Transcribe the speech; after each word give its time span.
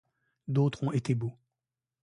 D’autres 0.47 0.81
ont 0.83 0.91
été 0.91 1.13
beaux. 1.13 1.37